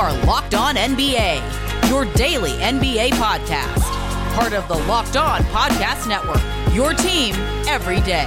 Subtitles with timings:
[0.00, 3.82] are Locked On NBA, your daily NBA podcast.
[4.34, 6.40] Part of the Locked On Podcast Network,
[6.74, 7.34] your team
[7.68, 8.24] every day.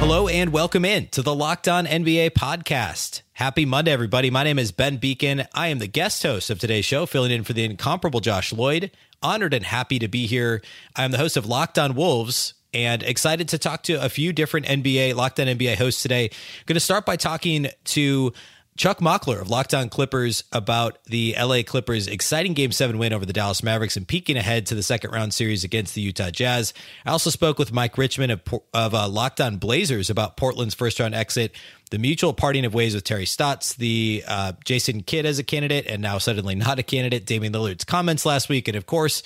[0.00, 3.22] Hello and welcome in to the Locked On NBA podcast.
[3.34, 4.28] Happy Monday, everybody.
[4.28, 5.46] My name is Ben Beecken.
[5.54, 8.90] I am the guest host of today's show, filling in for the incomparable Josh Lloyd.
[9.22, 10.62] Honored and happy to be here.
[10.96, 14.32] I am the host of Locked On Wolves and excited to talk to a few
[14.32, 16.30] different NBA, Locked On NBA hosts today.
[16.66, 18.32] Going to start by talking to
[18.76, 23.24] Chuck Mockler of Locked On Clippers about the LA Clippers' exciting Game 7 win over
[23.24, 26.74] the Dallas Mavericks and peeking ahead to the second round series against the Utah Jazz.
[27.06, 28.42] I also spoke with Mike Richman of,
[28.72, 31.54] of uh, Locked On Blazers about Portland's first round exit,
[31.92, 35.86] the mutual parting of ways with Terry Stotts, the uh, Jason Kidd as a candidate,
[35.86, 39.22] and now suddenly not a candidate, Damian Lillard's comments last week, and of course,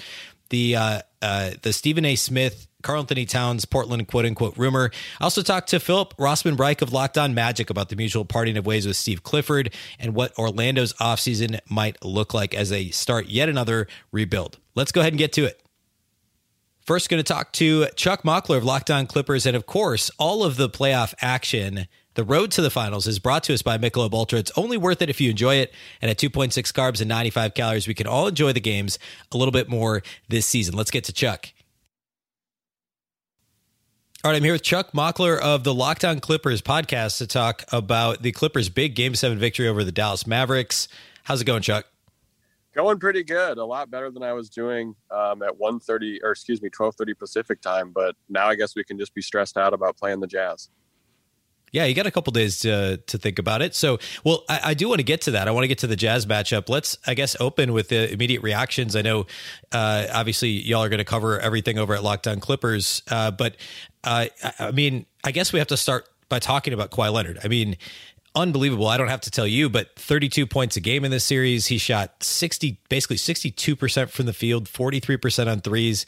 [0.50, 2.16] the uh, uh, the Stephen A.
[2.16, 4.90] Smith Karl-Anthony Towns Portland quote unquote rumor.
[5.20, 8.56] I also talked to Philip Rossman Reich of Locked On Magic about the mutual parting
[8.56, 13.26] of ways with Steve Clifford and what Orlando's offseason might look like as they start
[13.26, 14.58] yet another rebuild.
[14.74, 15.62] Let's go ahead and get to it.
[16.86, 19.44] First, going to talk to Chuck Mockler of Locked On Clippers.
[19.44, 23.44] And of course, all of the playoff action the road to the finals is brought
[23.44, 24.40] to us by Michelob Ultra.
[24.40, 25.72] It's only worth it if you enjoy it.
[26.02, 28.98] And at 2.6 carbs and 95 calories, we can all enjoy the games
[29.30, 30.74] a little bit more this season.
[30.74, 31.50] Let's get to Chuck.
[34.24, 37.62] All right, I'm here with Chuck Mockler of the Locked On Clippers podcast to talk
[37.70, 40.88] about the Clippers' big Game 7 victory over the Dallas Mavericks.
[41.22, 41.86] How's it going, Chuck?
[42.74, 43.58] Going pretty good.
[43.58, 47.60] A lot better than I was doing um, at 1.30, or excuse me, 12.30 Pacific
[47.60, 47.92] time.
[47.92, 50.68] But now I guess we can just be stressed out about playing the Jazz.
[51.72, 53.74] Yeah, you got a couple days to to think about it.
[53.74, 55.48] So, well, I, I do want to get to that.
[55.48, 56.68] I want to get to the Jazz matchup.
[56.68, 58.96] Let's, I guess, open with the immediate reactions.
[58.96, 59.26] I know,
[59.72, 63.56] uh, obviously, y'all are going to cover everything over at Locked On Clippers, uh, but
[64.08, 67.38] I mean, I guess we have to start by talking about Kawhi Leonard.
[67.42, 67.76] I mean,
[68.34, 68.86] unbelievable.
[68.86, 71.66] I don't have to tell you, but 32 points a game in this series.
[71.66, 76.06] He shot 60, basically 62% from the field, 43% on threes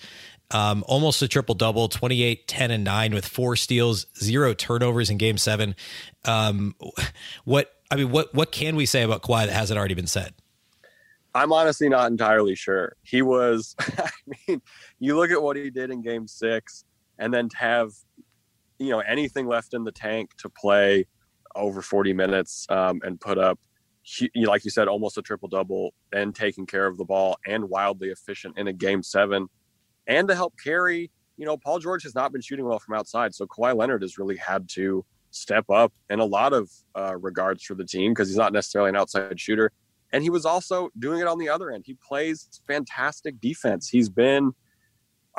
[0.51, 5.19] um, almost a triple double 28 10 and 9 with four steals zero turnovers in
[5.19, 5.74] game seven
[6.24, 6.74] um,
[7.45, 10.35] what i mean what what can we say about Kawhi that hasn't already been said
[11.35, 14.11] i'm honestly not entirely sure he was i
[14.48, 14.61] mean
[14.98, 16.85] you look at what he did in game six
[17.20, 17.92] and then to have
[18.79, 21.07] you know anything left in the tank to play
[21.55, 23.61] over 40 minutes um, and put up
[24.36, 28.09] like you said almost a triple double and taking care of the ball and wildly
[28.09, 29.47] efficient in a game seven
[30.11, 31.11] and to help carry.
[31.36, 34.19] You know, Paul George has not been shooting well from outside, so Kawhi Leonard has
[34.19, 38.29] really had to step up in a lot of uh, regards for the team because
[38.29, 39.73] he's not necessarily an outside shooter.
[40.13, 41.85] And he was also doing it on the other end.
[41.86, 43.89] He plays fantastic defense.
[43.89, 44.53] He's been,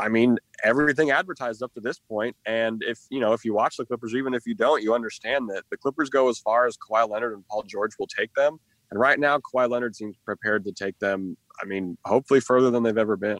[0.02, 2.36] I mean, everything advertised up to this point.
[2.46, 5.48] And if you know, if you watch the Clippers, even if you don't, you understand
[5.50, 8.58] that the Clippers go as far as Kawhi Leonard and Paul George will take them.
[8.90, 11.38] And right now, Kawhi Leonard seems prepared to take them.
[11.62, 13.38] I mean, hopefully further than they've ever been.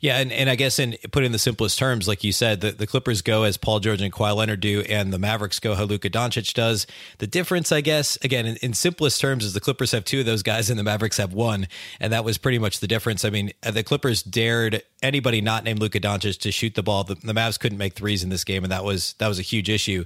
[0.00, 2.72] Yeah, and, and I guess in put in the simplest terms, like you said, the,
[2.72, 5.84] the Clippers go as Paul George and Kawhi Leonard do, and the Mavericks go how
[5.84, 6.86] Luka Doncic does.
[7.18, 10.26] The difference, I guess, again, in, in, simplest terms, is the Clippers have two of
[10.26, 11.68] those guys and the Mavericks have one,
[12.00, 13.24] and that was pretty much the difference.
[13.24, 17.04] I mean, the Clippers dared anybody not named Luka Doncic to shoot the ball.
[17.04, 19.42] The, the Mavs couldn't make threes in this game, and that was that was a
[19.42, 20.04] huge issue.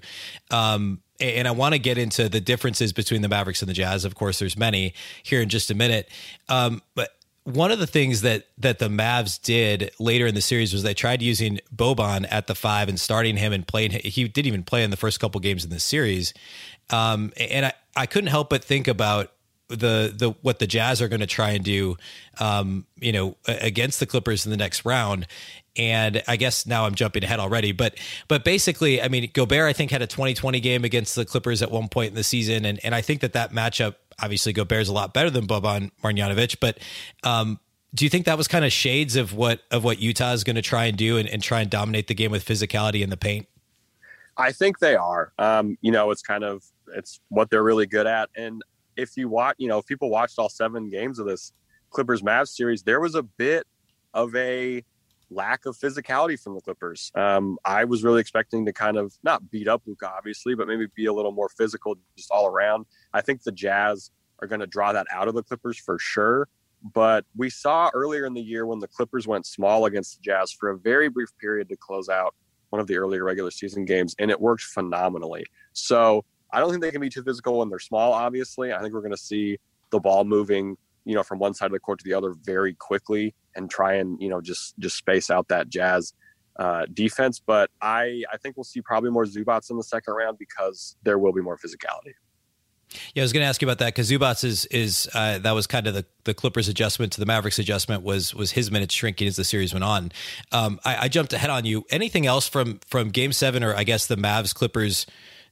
[0.51, 4.05] Um, and I want to get into the differences between the Mavericks and the Jazz.
[4.05, 6.09] Of course, there's many here in just a minute.
[6.49, 7.11] Um, but
[7.55, 10.95] one of the things that that the Mavs did later in the series was they
[10.95, 13.93] tried using Boban at the five and starting him and playing.
[13.93, 16.35] He didn't even play in the first couple games in the series,
[16.91, 19.33] um, and I, I couldn't help but think about
[19.69, 21.97] the the what the Jazz are going to try and do,
[22.39, 25.27] um, you know, against the Clippers in the next round.
[25.77, 27.97] And I guess now I'm jumping ahead already, but
[28.29, 31.71] but basically, I mean, Gobert I think had a 2020 game against the Clippers at
[31.71, 34.93] one point in the season, and and I think that that matchup obviously Gobert's a
[34.93, 36.79] lot better than Boban Marjanovic, but
[37.23, 37.61] um,
[37.95, 40.57] do you think that was kind of shades of what of what Utah is going
[40.57, 43.17] to try and do and, and, try and dominate the game with physicality in the
[43.17, 43.49] paint?
[44.37, 45.33] I think they are.
[45.39, 46.63] Um, you know, it's kind of
[46.95, 48.31] it's what they're really good at.
[48.37, 48.63] And
[48.97, 51.53] if you watch, you know, if people watched all seven games of this
[51.91, 53.67] Clippers Mavs series, there was a bit
[54.15, 54.85] of a
[55.31, 57.11] lack of physicality from the Clippers.
[57.15, 60.87] Um, I was really expecting to kind of not beat up Luka, obviously, but maybe
[60.95, 62.87] be a little more physical just all around.
[63.13, 64.11] I think the Jazz
[64.41, 66.49] are going to draw that out of the Clippers for sure.
[66.95, 70.51] But we saw earlier in the year when the Clippers went small against the Jazz
[70.51, 72.35] for a very brief period to close out
[72.71, 75.45] one of the earlier regular season games, and it worked phenomenally.
[75.73, 78.73] So I don't think they can be too physical when they're small, obviously.
[78.73, 79.59] I think we're going to see
[79.91, 82.75] the ball moving, you know, from one side of the court to the other very
[82.75, 86.13] quickly and try and, you know, just just space out that Jazz
[86.59, 87.41] uh, defense.
[87.45, 91.19] But I, I think we'll see probably more Zubac in the second round because there
[91.19, 92.15] will be more physicality.
[93.15, 95.53] Yeah, I was going to ask you about that because Zubac is is uh, that
[95.53, 98.95] was kind of the, the Clippers adjustment to the Mavericks adjustment was was his minutes
[98.95, 100.11] shrinking as the series went on.
[100.51, 101.85] Um, I, I, jumped ahead on you.
[101.91, 105.07] Anything else from from Game Seven or I guess the Mavs Clippers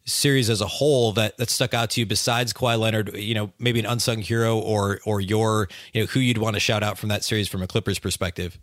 [0.08, 3.16] series as a whole that that stuck out to you besides Kawhi Leonard?
[3.16, 6.60] You know, maybe an unsung hero or or your you know who you'd want to
[6.60, 8.58] shout out from that series from a Clippers perspective.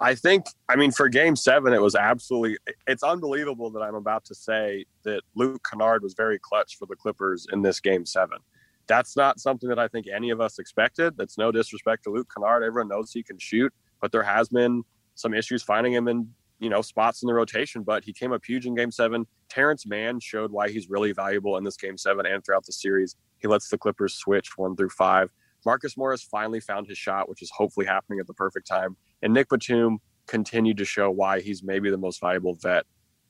[0.00, 4.24] I think, I mean, for game seven, it was absolutely, it's unbelievable that I'm about
[4.26, 8.38] to say that Luke Kennard was very clutch for the Clippers in this game seven.
[8.86, 11.16] That's not something that I think any of us expected.
[11.16, 12.62] That's no disrespect to Luke Kennard.
[12.62, 14.84] Everyone knows he can shoot, but there has been
[15.16, 18.44] some issues finding him in, you know, spots in the rotation, but he came up
[18.44, 19.26] huge in game seven.
[19.48, 23.16] Terance Mann showed why he's really valuable in this game seven and throughout the series.
[23.38, 25.30] He lets the Clippers switch one through five.
[25.64, 28.96] Marcus Morris finally found his shot, which is hopefully happening at the perfect time.
[29.22, 32.84] And Nick Batum continued to show why he's maybe the most valuable vet,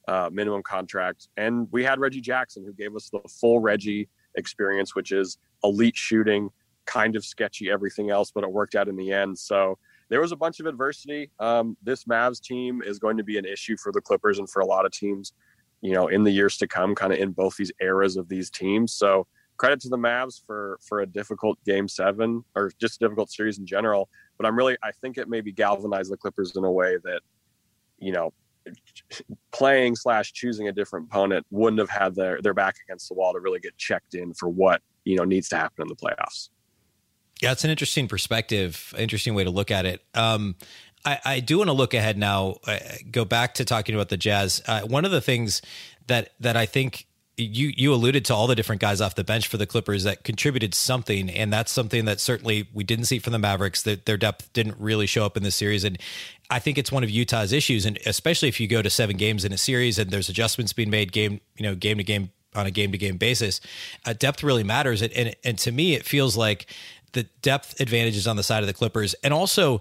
[0.08, 1.28] uh, minimum contract.
[1.36, 5.96] And we had Reggie Jackson, who gave us the full Reggie experience, which is elite
[5.96, 6.50] shooting,
[6.86, 9.38] kind of sketchy everything else, but it worked out in the end.
[9.38, 9.78] So
[10.08, 11.30] there was a bunch of adversity.
[11.38, 14.60] Um, this Mavs team is going to be an issue for the Clippers and for
[14.60, 15.32] a lot of teams,
[15.80, 18.50] you know, in the years to come, kind of in both these eras of these
[18.50, 18.94] teams.
[18.94, 19.26] So
[19.58, 23.58] credit to the Mavs for for a difficult game seven or just a difficult series
[23.58, 24.08] in general.
[24.38, 27.20] But I'm really I think it maybe galvanized the Clippers in a way that,
[27.98, 28.32] you know,
[29.52, 33.32] playing slash choosing a different opponent wouldn't have had their their back against the wall
[33.32, 36.50] to really get checked in for what you know needs to happen in the playoffs.
[37.40, 40.02] Yeah, it's an interesting perspective, interesting way to look at it.
[40.14, 40.56] Um,
[41.04, 42.56] I, I, do want to look ahead now.
[42.66, 42.78] Uh,
[43.10, 44.60] go back to talking about the Jazz.
[44.66, 45.62] Uh, one of the things
[46.08, 47.06] that that I think
[47.38, 50.24] you you alluded to all the different guys off the bench for the Clippers that
[50.24, 53.82] contributed something, and that's something that certainly we didn't see from the Mavericks.
[53.82, 55.98] That their depth didn't really show up in this series, and
[56.50, 59.44] I think it's one of Utah's issues, and especially if you go to seven games
[59.44, 62.66] in a series and there's adjustments being made game you know game to game on
[62.66, 63.60] a game to game basis,
[64.04, 66.66] uh, depth really matters, and, and and to me it feels like
[67.12, 69.80] the depth advantage is on the side of the Clippers, and also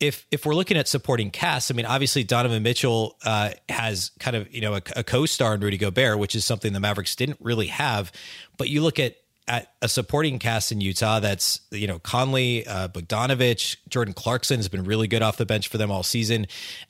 [0.00, 4.36] if if we're looking at supporting cast, I mean, obviously Donovan Mitchell uh, has kind
[4.36, 7.38] of you know a, a, co-star in Rudy Gobert, which is something the Mavericks didn't
[7.40, 8.12] really have.
[8.56, 9.16] But you look at
[9.48, 14.68] at a supporting cast in Utah that's you know Conley, uh, Bogdanovich, Jordan Clarkson has
[14.68, 16.46] been really good off the bench for them all season.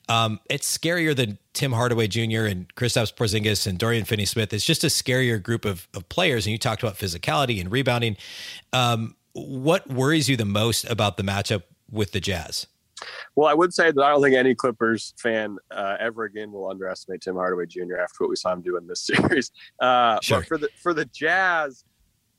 [0.07, 2.45] Um, it's scarier than Tim Hardaway Jr.
[2.45, 4.53] and Kristaps Porzingis and Dorian Finney-Smith.
[4.53, 6.45] It's just a scarier group of of players.
[6.45, 8.17] And you talked about physicality and rebounding.
[8.71, 12.67] Um, what worries you the most about the matchup with the Jazz?
[13.35, 16.69] Well, I would say that I don't think any Clippers fan uh, ever again will
[16.69, 17.97] underestimate Tim Hardaway Jr.
[18.01, 19.51] after what we saw him do in this series.
[19.79, 20.39] Uh, sure.
[20.39, 21.85] But for the for the Jazz,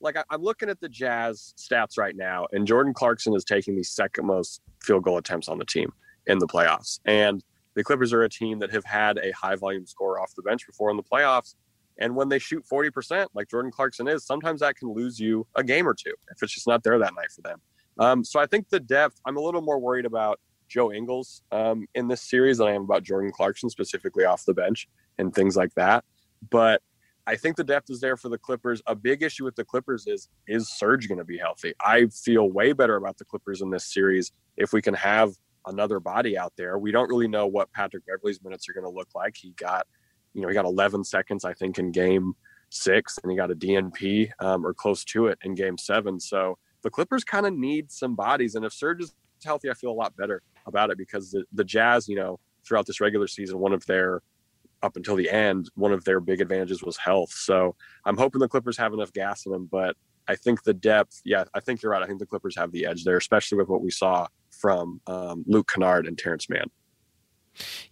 [0.01, 3.77] like I, am looking at the Jazz stats right now, and Jordan Clarkson is taking
[3.77, 5.93] the second most field goal attempts on the team
[6.27, 7.01] in the playoffs.
[7.05, 7.43] And
[7.75, 10.67] the Clippers are a team that have had a high volume score off the bench
[10.67, 11.55] before in the playoffs.
[12.01, 15.63] And when they shoot 40%, like Jordan Clarkson is, sometimes that can lose you a
[15.63, 17.61] game or two if it's just not there that night for them.
[17.99, 21.87] Um, so I think the depth, I'm a little more worried about Joe Ingles um,
[21.95, 24.89] in this series than I am about Jordan Clarkson specifically off the bench
[25.19, 26.05] and things like that.
[26.49, 26.81] But
[27.27, 28.81] I think the depth is there for the Clippers.
[28.87, 31.75] A big issue with the Clippers is is Serge going to be healthy?
[31.81, 35.35] I feel way better about the Clippers in this series if we can have
[35.67, 36.79] another body out there.
[36.79, 39.37] We don't really know what Patrick Beverley's minutes are going to look like.
[39.37, 39.87] He got,
[40.35, 42.35] you know, he got 11 seconds I think in game
[42.71, 46.21] six, and he got a DNP um, or close to it in game seven.
[46.21, 49.91] So the Clippers kind of need some bodies, and if Serge is healthy, I feel
[49.91, 53.59] a lot better about it because the, the Jazz, you know, throughout this regular season,
[53.59, 54.23] one of their
[54.83, 57.31] up until the end, one of their big advantages was health.
[57.33, 57.75] So
[58.07, 59.95] I'm hoping the Clippers have enough gas in them, but
[60.27, 62.03] I think the depth, yeah, I think you're right.
[62.03, 65.45] I think the Clippers have the edge there, especially with what we saw from um,
[65.47, 66.71] Luke Kennard and Terance Mann.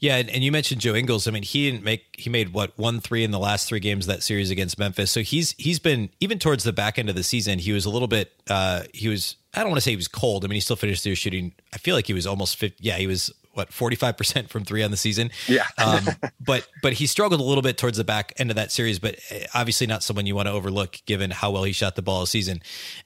[0.00, 1.26] Yeah, and, you mentioned Joe Ingles.
[1.28, 4.06] I mean, he didn't make he made what one three in the last three games
[4.06, 5.10] of that series against Memphis.
[5.10, 7.58] So he's he's been even towards the back end of the season.
[7.58, 8.32] He was a little bit.
[8.48, 9.36] Uh, he was.
[9.54, 10.44] I don't want to say he was cold.
[10.44, 11.52] I mean, he still finished through shooting.
[11.74, 14.90] I feel like he was almost 50, Yeah, he was what 45% from three on
[14.90, 15.30] the season.
[15.46, 15.66] Yeah.
[15.76, 16.06] um,
[16.40, 19.18] but, but he struggled a little bit towards the back end of that series, but
[19.30, 22.22] eh, obviously not someone you want to overlook given how well he shot the ball
[22.22, 22.62] a season.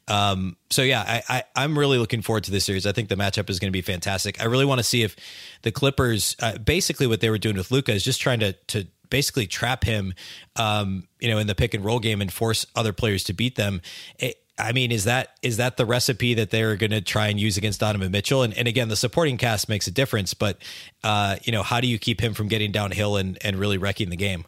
[0.06, 2.86] Um, so yeah, I, I, am really looking forward to this series.
[2.86, 4.40] I think the matchup is going to be fantastic.
[4.40, 5.16] I really want to see if
[5.62, 8.86] the Clippers, uh, basically what they were doing with Luka is just trying to, to,
[9.12, 10.14] basically trap him,
[10.56, 13.56] um, you know, in the pick and roll game and force other players to beat
[13.56, 13.82] them.
[14.18, 17.40] It, I mean, is that is that the recipe that they're going to try and
[17.40, 18.42] use against Donovan Mitchell?
[18.42, 20.58] And, and again, the supporting cast makes a difference, but
[21.02, 24.10] uh, you know, how do you keep him from getting downhill and and really wrecking
[24.10, 24.44] the game?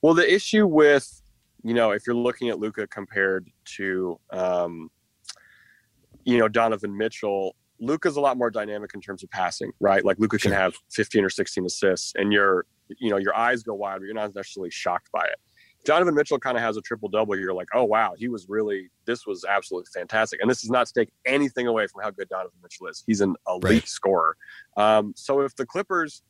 [0.00, 1.20] Well, the issue with
[1.62, 4.90] you know, if you're looking at Luka compared to um,
[6.24, 10.04] you know Donovan Mitchell, Luka's a lot more dynamic in terms of passing, right?
[10.04, 10.50] Like Luka sure.
[10.50, 12.64] can have 15 or 16 assists, and your
[12.98, 15.38] you know your eyes go wide, but you're not necessarily shocked by it.
[15.88, 17.34] Donovan Mitchell kind of has a triple double.
[17.34, 20.38] You're like, oh wow, he was really this was absolutely fantastic.
[20.42, 23.02] And this is not to take anything away from how good Donovan Mitchell is.
[23.06, 23.88] He's an elite right.
[23.88, 24.36] scorer.
[24.76, 26.22] Um, so if the Clippers,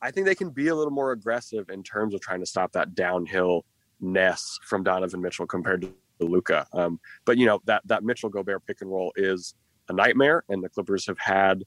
[0.00, 2.70] I think they can be a little more aggressive in terms of trying to stop
[2.72, 3.64] that downhill
[4.00, 6.68] ness from Donovan Mitchell compared to Luka.
[6.72, 9.56] Um, but you know that that Mitchell Gobert pick and roll is
[9.88, 11.64] a nightmare, and the Clippers have had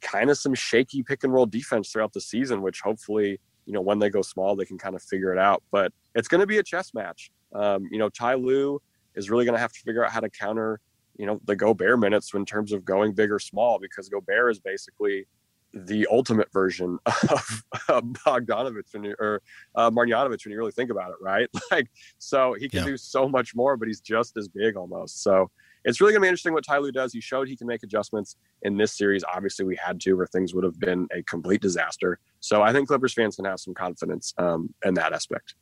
[0.00, 3.80] kind of some shaky pick and roll defense throughout the season, which hopefully you know
[3.80, 5.62] when they go small they can kind of figure it out.
[5.70, 7.30] But it's going to be a chess match.
[7.54, 8.80] Um, you know, Ty Lue
[9.14, 10.80] is really going to have to figure out how to counter
[11.18, 14.60] you know the Gobert minutes in terms of going big or small because Gobert is
[14.60, 15.26] basically
[15.74, 19.42] the ultimate version of uh, Bogdanovich when you, or
[19.74, 21.48] uh, Marjanovic when you really think about it, right?
[21.70, 21.88] Like,
[22.18, 22.86] so he can yeah.
[22.86, 25.22] do so much more, but he's just as big almost.
[25.22, 25.50] So
[25.84, 27.12] it's really going to be interesting what Ty Lue does.
[27.12, 29.24] He showed he can make adjustments in this series.
[29.34, 32.18] Obviously, we had to, or things would have been a complete disaster.
[32.40, 35.54] So I think Clippers fans can have some confidence um, in that aspect.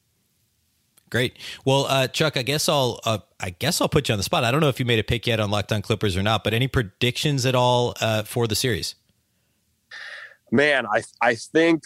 [1.11, 1.37] Great.
[1.65, 4.45] Well, uh, Chuck, I guess I'll uh, I guess I'll put you on the spot.
[4.45, 6.45] I don't know if you made a pick yet on Locked On Clippers or not,
[6.45, 8.95] but any predictions at all uh, for the series?
[10.53, 11.83] Man, I I think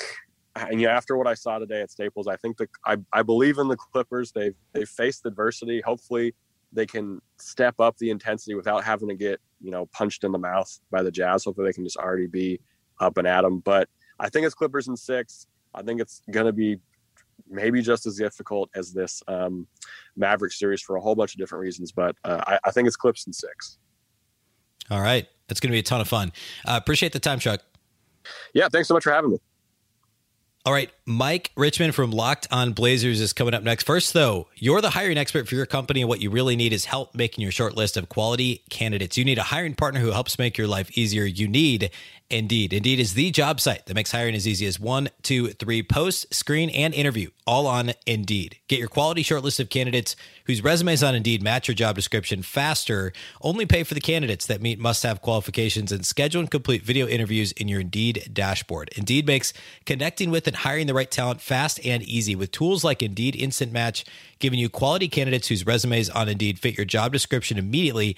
[0.56, 3.22] and you know, after what I saw today at Staples, I think the I, I
[3.22, 4.32] believe in the Clippers.
[4.32, 5.80] They've they've faced adversity.
[5.80, 6.34] Hopefully,
[6.74, 10.38] they can step up the intensity without having to get you know punched in the
[10.38, 11.44] mouth by the Jazz.
[11.44, 12.60] Hopefully, they can just already be
[13.00, 13.60] up and at them.
[13.60, 13.88] But
[14.20, 15.46] I think it's Clippers in six.
[15.74, 16.78] I think it's going to be
[17.48, 19.66] maybe just as difficult as this um,
[20.16, 21.92] Maverick series for a whole bunch of different reasons.
[21.92, 23.78] But uh, I, I, think it's Clips in six.
[24.90, 26.32] All right, it's going to be a ton of fun.
[26.64, 27.60] Uh, appreciate the time, Chuck.
[28.52, 29.38] Yeah, thanks so much for having me.
[30.66, 33.84] All right, Mike Richman from Locked On Blazers is coming up next.
[33.84, 36.86] First, though, you're the hiring expert for your company, and what you really need is
[36.86, 39.18] help making your short list of quality candidates.
[39.18, 41.24] You need a hiring partner who helps make your life easier.
[41.24, 41.90] You need
[42.30, 42.72] Indeed.
[42.72, 46.34] Indeed is the job site that makes hiring as easy as one, two, three post,
[46.34, 48.58] screen, and interview, all on Indeed.
[48.66, 50.16] Get your quality shortlist of candidates
[50.46, 53.12] whose resumes on Indeed match your job description faster.
[53.42, 57.06] Only pay for the candidates that meet must have qualifications and schedule and complete video
[57.06, 58.90] interviews in your Indeed dashboard.
[58.96, 59.52] Indeed makes
[59.84, 63.70] connecting with and hiring the right talent fast and easy with tools like Indeed Instant
[63.70, 64.04] Match,
[64.38, 68.16] giving you quality candidates whose resumes on Indeed fit your job description immediately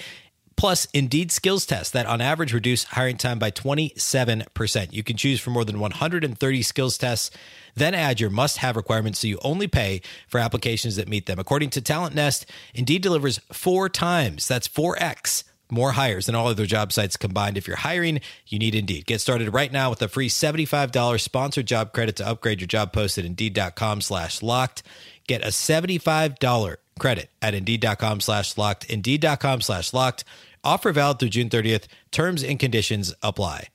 [0.57, 4.93] plus Indeed skills tests that on average reduce hiring time by 27%.
[4.93, 7.31] You can choose from more than 130 skills tests,
[7.75, 11.39] then add your must have requirements so you only pay for applications that meet them.
[11.39, 15.45] According to Talent Nest, Indeed delivers four times, that's 4x.
[15.69, 17.59] More hires than all other job sites combined.
[17.59, 19.07] If you're hiring, you need Indeed.
[19.07, 22.93] Get started right now with a free $75 sponsored job credit to upgrade your job
[22.93, 24.85] post at Indeed.com slash locked.
[25.27, 28.85] Get a $75 credit at Indeed.com slash locked.
[28.85, 30.25] Indeed.com slash locked.
[30.65, 31.85] Offer valid through June 30th.
[32.11, 33.69] Terms and conditions apply.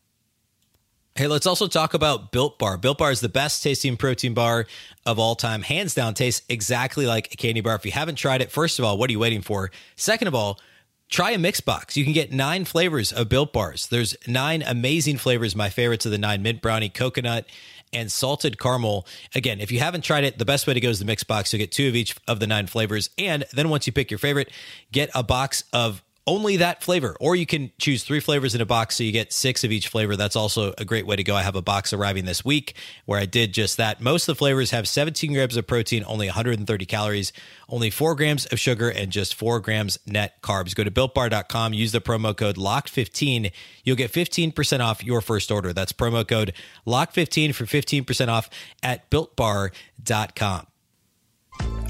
[1.15, 2.77] Hey, let's also talk about Built Bar.
[2.77, 4.65] Built Bar is the best tasting protein bar
[5.05, 5.61] of all time.
[5.61, 7.75] Hands down, tastes exactly like a candy bar.
[7.75, 9.71] If you haven't tried it, first of all, what are you waiting for?
[9.97, 10.57] Second of all,
[11.09, 11.97] try a mix box.
[11.97, 13.87] You can get nine flavors of Built Bars.
[13.87, 15.53] There's nine amazing flavors.
[15.53, 17.45] My favorites are the nine mint brownie, coconut,
[17.93, 19.05] and salted caramel.
[19.35, 21.51] Again, if you haven't tried it, the best way to go is the mix box.
[21.51, 23.09] You'll get two of each of the nine flavors.
[23.17, 24.49] And then once you pick your favorite,
[24.91, 27.15] get a box of only that flavor.
[27.19, 29.87] Or you can choose three flavors in a box so you get six of each
[29.87, 30.15] flavor.
[30.15, 31.35] That's also a great way to go.
[31.35, 32.75] I have a box arriving this week
[33.05, 34.01] where I did just that.
[34.01, 37.33] Most of the flavors have 17 grams of protein, only 130 calories,
[37.67, 40.75] only four grams of sugar, and just four grams net carbs.
[40.75, 43.51] Go to builtbar.com, use the promo code LOCKED15.
[43.83, 45.73] You'll get 15% off your first order.
[45.73, 46.53] That's promo code
[46.85, 48.49] LOCK15 for 15% off
[48.83, 50.67] at builtbar.com.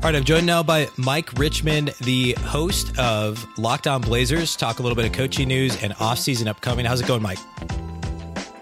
[0.04, 4.56] All right, I'm joined now by Mike Richman, the host of Locked On Blazers.
[4.56, 6.88] Talk a little bit of coaching news and offseason upcoming.
[6.88, 7.38] How's it going, Mike?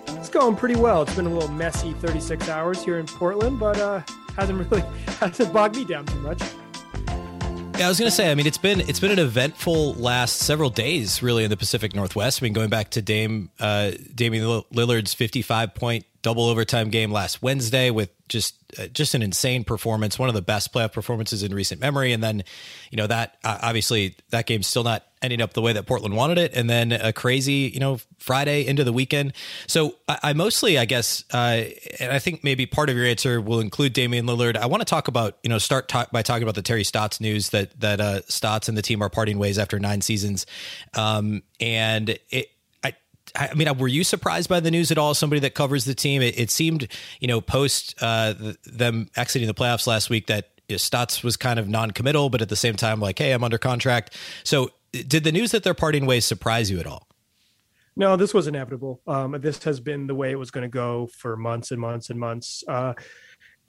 [0.08, 1.01] It's going pretty well.
[1.03, 4.01] It's been a little messy 36 hours here in Portland, but uh,
[4.36, 4.81] hasn't really
[5.22, 6.41] hasn't bogged me down too much.
[7.77, 8.29] Yeah, I was gonna say.
[8.29, 11.96] I mean, it's been it's been an eventful last several days, really, in the Pacific
[11.96, 12.43] Northwest.
[12.43, 14.43] I mean, going back to Dame uh, Damian
[14.74, 20.19] Lillard's 55 point double overtime game last Wednesday with just uh, just an insane performance,
[20.19, 22.13] one of the best playoff performances in recent memory.
[22.13, 22.43] And then,
[22.91, 26.15] you know, that uh, obviously that game's still not ending up the way that Portland
[26.15, 26.53] wanted it.
[26.53, 29.33] And then a crazy, you know, Friday into the weekend.
[29.67, 31.63] So I, I mostly, I guess, uh,
[31.99, 34.55] and I think maybe part of your answer will include Damian Lillard.
[34.55, 37.19] I want to talk about, you know, start talk, by talking about the Terry Stotts
[37.19, 40.45] news that that uh, Stotts and the team are parting ways after nine seasons.
[40.93, 42.51] Um, and it
[43.36, 45.13] I mean, were you surprised by the news at all?
[45.13, 46.88] Somebody that covers the team, it, it seemed,
[47.19, 48.33] you know, post uh,
[48.65, 52.55] them exiting the playoffs last week that Stotts was kind of non-committal, but at the
[52.55, 54.15] same time, like, hey, I'm under contract.
[54.43, 57.07] So, did the news that they're parting ways surprise you at all?
[57.95, 59.01] No, this was inevitable.
[59.07, 62.09] Um, this has been the way it was going to go for months and months
[62.09, 62.63] and months.
[62.67, 62.93] Uh,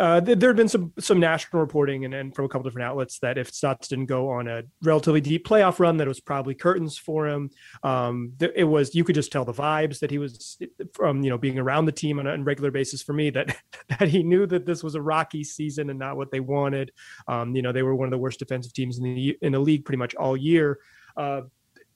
[0.01, 3.19] uh, there had been some some national reporting and, and from a couple different outlets
[3.19, 6.55] that if Stotts didn't go on a relatively deep playoff run, that it was probably
[6.55, 7.51] curtains for him.
[7.83, 10.57] Um, it was you could just tell the vibes that he was
[10.95, 13.03] from you know being around the team on a regular basis.
[13.03, 13.55] For me, that
[13.99, 16.93] that he knew that this was a rocky season and not what they wanted.
[17.29, 19.61] Um, you know, they were one of the worst defensive teams in the in the
[19.61, 20.79] league pretty much all year.
[21.15, 21.43] Uh,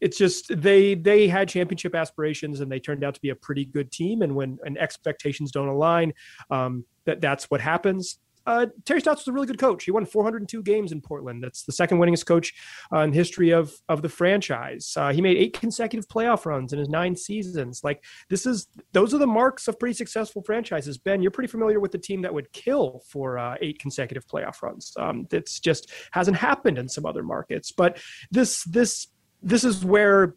[0.04, 3.64] it's just they they had championship aspirations and they turned out to be a pretty
[3.64, 4.20] good team.
[4.20, 6.12] And when and expectations don't align,
[6.50, 8.18] um, that that's what happens.
[8.46, 9.84] Uh, Terry Stotts was a really good coach.
[9.84, 11.42] He won 402 games in Portland.
[11.42, 12.52] That's the second winningest coach
[12.92, 14.92] uh, in history of of the franchise.
[14.94, 17.80] Uh, he made eight consecutive playoff runs in his nine seasons.
[17.82, 20.98] Like this is those are the marks of pretty successful franchises.
[20.98, 24.60] Ben, you're pretty familiar with the team that would kill for uh, eight consecutive playoff
[24.60, 24.92] runs.
[24.98, 27.72] Um, that's just hasn't happened in some other markets.
[27.72, 27.98] But
[28.30, 29.06] this this
[29.44, 30.34] this is where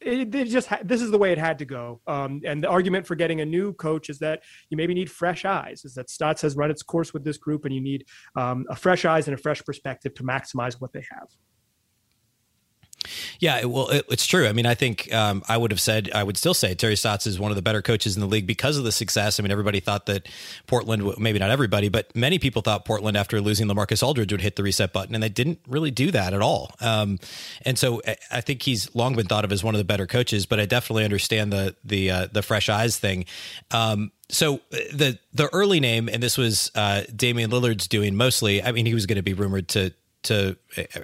[0.00, 2.00] it, it just ha- this is the way it had to go.
[2.06, 5.44] Um, and the argument for getting a new coach is that you maybe need fresh
[5.44, 5.84] eyes.
[5.84, 8.04] Is that Stotts has run its course with this group, and you need
[8.36, 11.28] um, a fresh eyes and a fresh perspective to maximize what they have.
[13.40, 14.46] Yeah, well, it, it's true.
[14.46, 17.26] I mean, I think um, I would have said, I would still say Terry Stotts
[17.26, 19.38] is one of the better coaches in the league because of the success.
[19.38, 20.28] I mean, everybody thought that
[20.66, 24.56] Portland, maybe not everybody, but many people thought Portland after losing LaMarcus Aldridge would hit
[24.56, 26.74] the reset button, and they didn't really do that at all.
[26.80, 27.18] Um,
[27.62, 28.00] and so
[28.30, 30.66] I think he's long been thought of as one of the better coaches, but I
[30.66, 33.26] definitely understand the the uh, the fresh eyes thing.
[33.70, 38.62] Um, so uh, the the early name, and this was uh, Damian Lillard's doing mostly.
[38.62, 39.92] I mean, he was going to be rumored to
[40.24, 40.56] to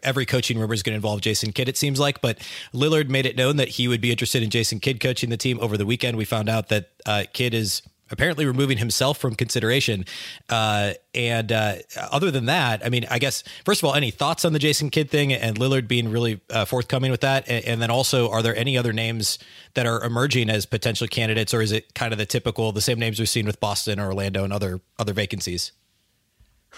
[0.03, 2.21] every coaching rumor is going to involve Jason Kidd, it seems like.
[2.21, 2.39] But
[2.73, 5.59] Lillard made it known that he would be interested in Jason Kidd coaching the team
[5.61, 6.17] over the weekend.
[6.17, 10.05] We found out that uh, Kidd is apparently removing himself from consideration.
[10.49, 11.77] Uh, and uh,
[12.11, 14.91] other than that, I mean, I guess, first of all, any thoughts on the Jason
[14.91, 17.49] Kidd thing and Lillard being really uh, forthcoming with that?
[17.49, 19.39] And, and, then also, are there any other names
[19.75, 22.99] that are emerging as potential candidates, or is it kind of the typical, the same
[22.99, 25.73] names we've seen with Boston or Orlando and other other vacancies?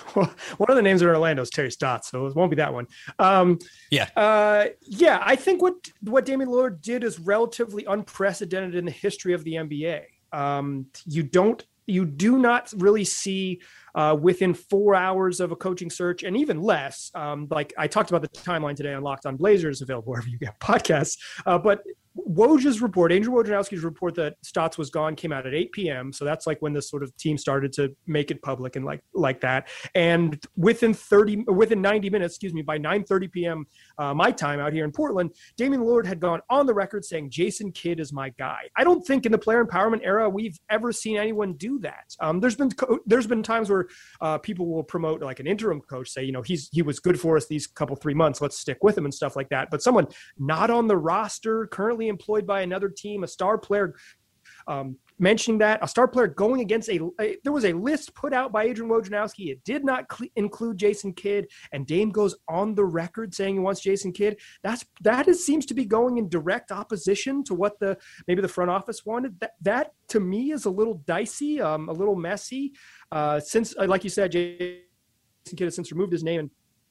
[0.14, 2.86] one of the names in Orlando is Terry Stotts, so it won't be that one.
[3.18, 3.58] Um,
[3.90, 5.20] yeah, uh, yeah.
[5.22, 9.54] I think what what Damian Lillard did is relatively unprecedented in the history of the
[9.54, 10.04] NBA.
[10.32, 13.60] Um, you don't, you do not really see
[13.94, 17.10] uh, within four hours of a coaching search, and even less.
[17.14, 20.38] Um, like I talked about the timeline today on Locked On Blazers, available wherever you
[20.38, 21.18] get podcasts.
[21.44, 21.82] Uh, but
[22.16, 26.12] Woj's report, Andrew Wojnarowski's report that Stotts was gone came out at 8 p.m.
[26.12, 29.00] So that's like when this sort of team started to make it public and like
[29.14, 29.68] like that.
[29.94, 33.66] And within 30, within 90 minutes, excuse me, by 9:30 p.m.
[33.98, 37.30] Uh, my time out here in Portland, Damian Lillard had gone on the record saying
[37.30, 38.68] Jason Kidd is my guy.
[38.76, 42.14] I don't think in the player empowerment era we've ever seen anyone do that.
[42.20, 43.86] Um, there's been co- there's been times where
[44.20, 47.18] uh, people will promote like an interim coach, say you know he's he was good
[47.18, 49.68] for us these couple three months, let's stick with him and stuff like that.
[49.70, 50.06] But someone
[50.38, 53.94] not on the roster currently currently employed by another team, a star player
[54.66, 58.32] um, mentioning that a star player going against a, a, there was a list put
[58.32, 59.50] out by Adrian Wojnarowski.
[59.50, 63.60] It did not cl- include Jason Kidd, and Dame goes on the record saying he
[63.60, 64.38] wants Jason Kidd.
[64.62, 68.48] That's that is, seems to be going in direct opposition to what the maybe the
[68.48, 69.38] front office wanted.
[69.40, 72.72] That that to me is a little dicey, um, a little messy.
[73.10, 74.82] Uh, since, uh, like you said, Jason
[75.56, 76.50] Kidd has since removed his name and.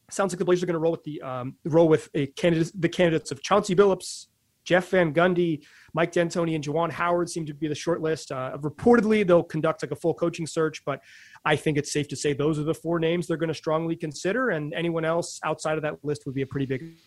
[0.10, 2.74] Sounds like the Blazers are going to roll with the um, roll with a candidate,
[2.76, 4.28] the candidates of Chauncey Billups,
[4.64, 8.32] Jeff Van Gundy, Mike D'Antoni, and Juwan Howard seem to be the short list.
[8.32, 11.02] Uh, reportedly, they'll conduct like a full coaching search, but
[11.46, 13.96] I think it's safe to say those are the four names they're going to strongly
[13.96, 16.98] consider, and anyone else outside of that list would be a pretty big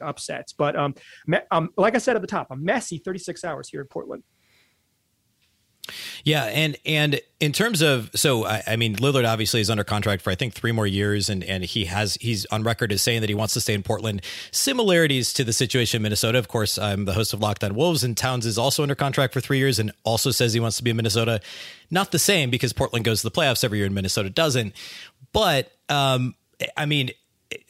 [0.00, 0.52] upset.
[0.58, 0.94] But um,
[1.50, 4.22] um, like I said at the top, a messy 36 hours here in Portland.
[6.24, 10.22] Yeah, and and in terms of so I, I, mean Lillard obviously is under contract
[10.22, 13.20] for I think three more years, and and he has he's on record as saying
[13.20, 14.22] that he wants to stay in Portland.
[14.50, 16.38] Similarities to the situation in Minnesota.
[16.38, 19.34] Of course, I'm the host of Locked On Wolves, and Towns is also under contract
[19.34, 21.40] for three years, and also says he wants to be in Minnesota.
[21.90, 24.74] Not the same because Portland goes to the playoffs every year, and Minnesota doesn't.
[25.32, 26.34] But um,
[26.76, 27.10] I mean,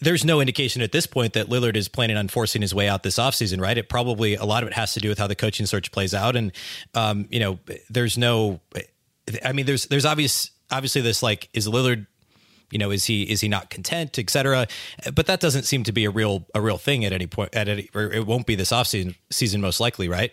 [0.01, 3.03] there's no indication at this point that Lillard is planning on forcing his way out
[3.03, 3.77] this offseason, right?
[3.77, 6.15] It probably a lot of it has to do with how the coaching search plays
[6.15, 6.53] out, and
[6.95, 7.59] um, you know,
[7.91, 8.61] there's no,
[9.45, 12.07] I mean, there's there's obvious obviously this like is Lillard,
[12.71, 14.67] you know, is he is he not content, et cetera,
[15.15, 17.69] but that doesn't seem to be a real a real thing at any point at
[17.69, 20.33] any, or it won't be this offseason season most likely, right?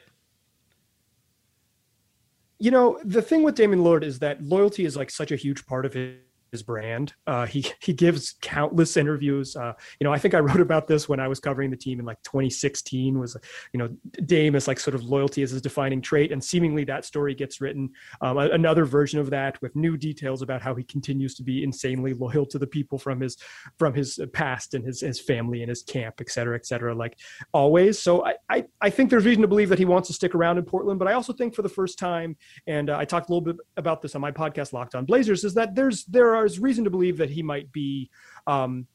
[2.59, 5.65] You know, the thing with Damian Lillard is that loyalty is like such a huge
[5.65, 6.17] part of his
[6.51, 7.13] his brand.
[7.25, 9.55] Uh, he he gives countless interviews.
[9.55, 11.99] Uh, you know, I think I wrote about this when I was covering the team
[11.99, 13.17] in like 2016.
[13.17, 13.37] Was
[13.73, 13.89] you know,
[14.25, 17.61] Dame is like sort of loyalty as his defining trait, and seemingly that story gets
[17.61, 17.89] written.
[18.21, 22.13] Um, another version of that with new details about how he continues to be insanely
[22.13, 23.37] loyal to the people from his
[23.79, 26.93] from his past and his his family and his camp, et cetera, et cetera.
[26.93, 27.17] Like
[27.53, 27.99] always.
[27.99, 30.57] So I I, I think there's reason to believe that he wants to stick around
[30.57, 32.35] in Portland, but I also think for the first time,
[32.67, 35.43] and uh, I talked a little bit about this on my podcast, Locked On Blazers,
[35.43, 38.09] is that there's there is reason to believe that he might be
[38.47, 38.87] um,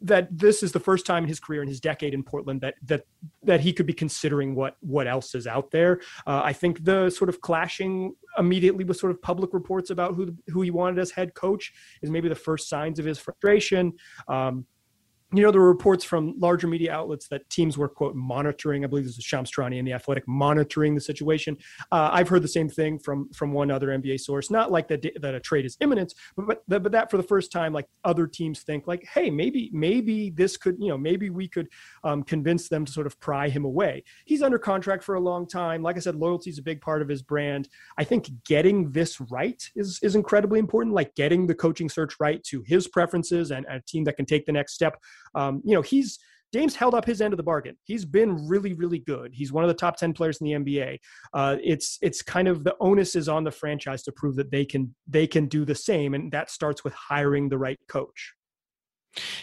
[0.00, 2.74] that this is the first time in his career in his decade in Portland that
[2.84, 3.04] that
[3.42, 6.00] that he could be considering what what else is out there.
[6.26, 10.36] Uh, I think the sort of clashing immediately with sort of public reports about who
[10.48, 13.92] who he wanted as head coach is maybe the first signs of his frustration.
[14.28, 14.66] Um,
[15.34, 18.82] you know, there were reports from larger media outlets that teams were, quote, monitoring.
[18.82, 21.56] I believe this is Shams Charania in The Athletic, monitoring the situation.
[21.92, 24.50] Uh, I've heard the same thing from from one other NBA source.
[24.50, 27.52] Not like that that a trade is imminent, but but, but that for the first
[27.52, 31.46] time, like other teams think, like, hey, maybe maybe this could, you know, maybe we
[31.46, 31.68] could
[32.04, 34.04] um, convince them to sort of pry him away.
[34.24, 35.82] He's under contract for a long time.
[35.82, 37.68] Like I said, loyalty is a big part of his brand.
[37.98, 40.94] I think getting this right is is incredibly important.
[40.94, 44.24] Like getting the coaching search right to his preferences and, and a team that can
[44.24, 44.96] take the next step
[45.34, 46.18] um, you know, he's
[46.50, 47.76] Dame's held up his end of the bargain.
[47.84, 49.32] He's been really, really good.
[49.34, 50.98] He's one of the top ten players in the NBA.
[51.34, 54.64] Uh, it's it's kind of the onus is on the franchise to prove that they
[54.64, 58.34] can they can do the same, and that starts with hiring the right coach.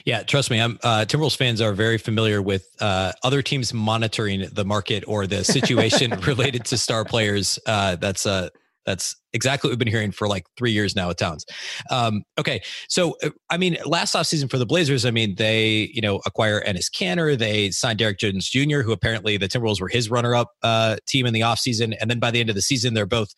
[0.05, 4.47] Yeah, trust me, I'm uh, Timberwolves fans are very familiar with uh, other teams monitoring
[4.51, 7.59] the market or the situation related to star players.
[7.65, 8.49] Uh, that's uh,
[8.85, 11.45] that's exactly what we've been hearing for like three years now at Towns.
[11.89, 16.01] Um, okay, so uh, I mean, last offseason for the Blazers, I mean, they you
[16.01, 20.09] know acquire Enes Kanter, they signed Derrick Jones Jr., who apparently the Timberwolves were his
[20.09, 23.05] runner-up uh, team in the offseason, and then by the end of the season, they're
[23.05, 23.33] both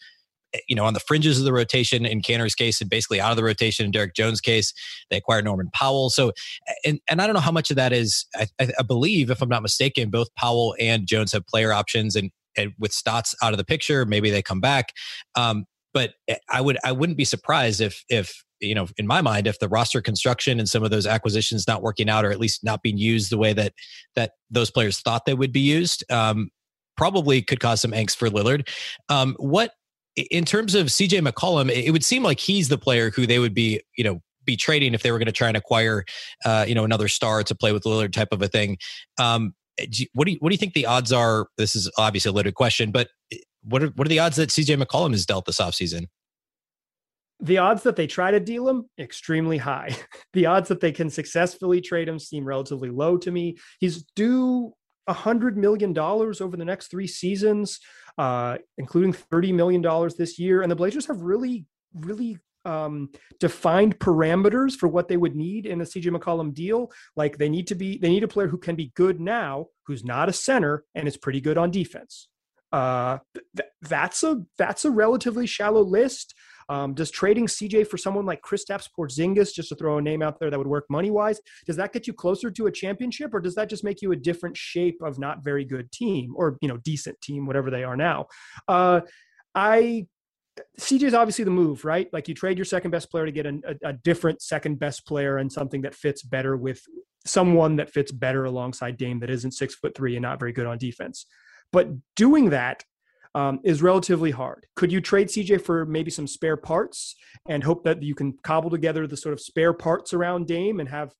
[0.53, 3.31] eh, you know on the fringes of the rotation in Kanter's case, and basically out
[3.31, 4.73] of the rotation in Derrick Jones' case.
[5.09, 6.09] They acquired Norman Powell.
[6.09, 6.33] So,
[6.85, 8.25] and and I don't know how much of that is.
[8.35, 12.31] I, I believe, if I'm not mistaken, both Powell and Jones have player options, and
[12.57, 14.93] and with Stotts out of the picture, maybe they come back.
[15.35, 19.21] Um, but eh, I would I wouldn't be surprised if if you know in my
[19.21, 22.39] mind if the roster construction and some of those acquisitions not working out or at
[22.39, 23.73] least not being used the way that
[24.15, 26.49] that those players thought they would be used um,
[26.97, 28.67] probably could cause some angst for Lillard.
[29.09, 29.71] Um, what
[30.15, 33.53] in terms of CJ McCollum, it would seem like he's the player who they would
[33.53, 36.05] be you know be trading if they were going to try and acquire
[36.45, 38.77] uh, you know another star to play with Lillard type of a thing.
[39.19, 39.53] Um,
[40.13, 41.47] what do you what do you think the odds are?
[41.57, 44.49] This is obviously a loaded question, but eh, what are what are the odds that
[44.49, 46.07] CJ McCollum is dealt this offseason?
[47.39, 49.95] The odds that they try to deal him extremely high.
[50.33, 53.57] the odds that they can successfully trade him seem relatively low to me.
[53.79, 54.73] He's due
[55.05, 57.79] a hundred million dollars over the next three seasons,
[58.17, 60.61] uh, including thirty million dollars this year.
[60.61, 65.81] And the Blazers have really, really um, defined parameters for what they would need in
[65.81, 66.91] a CJ McCollum deal.
[67.15, 70.03] Like they need to be, they need a player who can be good now, who's
[70.03, 72.27] not a center and is pretty good on defense.
[72.73, 73.19] Uh,
[73.55, 76.33] th- that's a that's a relatively shallow list.
[76.69, 80.37] Um, does trading CJ for someone like Kristaps Porzingis, just to throw a name out
[80.37, 83.39] there that would work money wise, does that get you closer to a championship, or
[83.39, 86.67] does that just make you a different shape of not very good team or you
[86.67, 88.25] know decent team, whatever they are now?
[88.67, 88.99] Uh,
[89.55, 90.07] I
[90.79, 92.07] CJ is obviously the move, right?
[92.13, 95.05] Like you trade your second best player to get a, a, a, different second best
[95.05, 96.81] player and something that fits better with
[97.25, 100.65] someone that fits better alongside Dame that isn't six foot three and not very good
[100.65, 101.25] on defense.
[101.71, 102.83] But doing that
[103.35, 104.65] um, is relatively hard.
[104.75, 107.15] Could you trade CJ for maybe some spare parts
[107.47, 110.89] and hope that you can cobble together the sort of spare parts around Dame and
[110.89, 111.13] have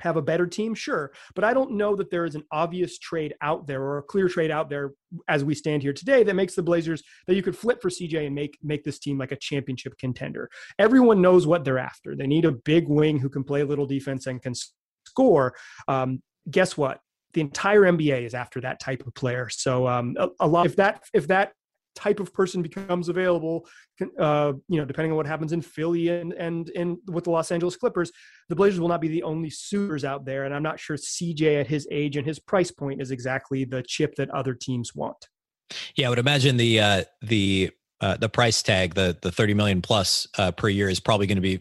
[0.00, 0.74] have a better team?
[0.74, 1.12] Sure.
[1.34, 4.28] But I don't know that there is an obvious trade out there or a clear
[4.28, 4.92] trade out there
[5.28, 8.26] as we stand here today that makes the Blazers that you could flip for CJ
[8.26, 10.48] and make make this team like a championship contender.
[10.78, 12.14] Everyone knows what they're after.
[12.14, 14.54] They need a big wing who can play a little defense and can
[15.06, 15.54] score.
[15.86, 17.00] Um, guess what?
[17.34, 19.48] The entire NBA is after that type of player.
[19.48, 21.52] So um, a, a lot if that if that
[21.98, 23.66] type of person becomes available,
[24.20, 27.50] uh, you know, depending on what happens in Philly and and and with the Los
[27.50, 28.12] Angeles Clippers,
[28.48, 30.44] the Blazers will not be the only suitors out there.
[30.44, 33.82] And I'm not sure CJ at his age and his price point is exactly the
[33.82, 35.28] chip that other teams want.
[35.96, 39.82] Yeah, I would imagine the uh, the uh, the price tag, the the 30 million
[39.82, 41.60] plus uh, per year, is probably going to be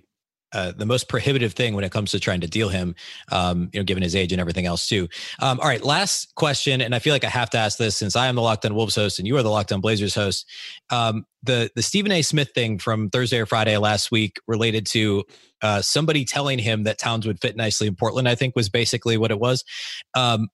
[0.54, 2.96] uh, the most prohibitive thing when it comes to trying to deal him,
[3.32, 5.08] um, you know, given his age and everything else too.
[5.40, 8.16] Um, all right, last question, and I feel like I have to ask this since
[8.16, 10.46] I am the Locked On Wolves host and you are the Locked On Blazers host.
[10.90, 12.22] Um, the the Stephen A.
[12.22, 15.24] Smith thing from Thursday or Friday last week related to
[15.62, 18.28] uh, somebody telling him that Towns would fit nicely in Portland.
[18.28, 19.64] I think was basically what it was.
[20.14, 20.50] Um,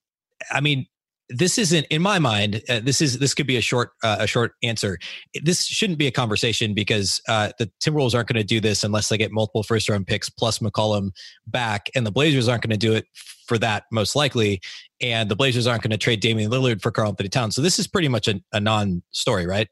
[0.52, 0.88] I mean,
[1.30, 4.28] this isn't in my mind uh, this is this could be a short uh, a
[4.28, 4.98] short answer
[5.44, 9.10] this shouldn't be a conversation because uh, the timberwolves aren't going to do this unless
[9.10, 11.12] they get multiple first round picks plus mccollum
[11.48, 13.06] back and the blazers aren't going to do it
[13.48, 14.62] for that most likely
[15.02, 17.88] and the blazers aren't going to trade damian lillard for karl-anthony towns so this is
[17.88, 19.68] pretty much a, a non-story right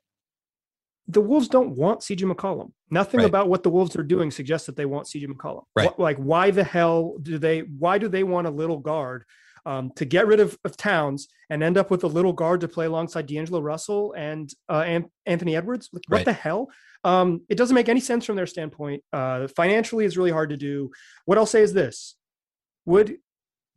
[1.08, 2.72] the Wolves don't want CJ McCollum.
[2.90, 3.28] Nothing right.
[3.28, 5.64] about what the Wolves are doing suggests that they want CJ McCollum.
[5.76, 5.98] Right.
[6.00, 7.62] Like, why the hell do they?
[7.62, 9.26] Why do they want a little guard
[9.66, 12.68] um, to get rid of, of Towns and end up with a little guard to
[12.68, 15.90] play alongside D'Angelo Russell and uh, Anthony Edwards.
[15.92, 16.26] What right.
[16.26, 16.70] the hell?
[17.04, 19.04] Um, it doesn't make any sense from their standpoint.
[19.12, 20.92] Uh, financially, it's really hard to do.
[21.26, 22.16] What I'll say is this:
[22.86, 23.18] Would